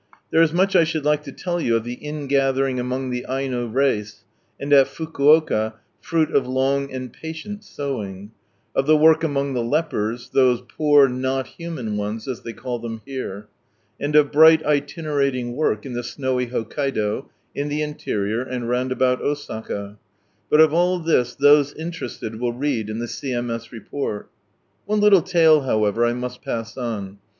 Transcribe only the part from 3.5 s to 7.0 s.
race, and at Fukuoka, fruit of long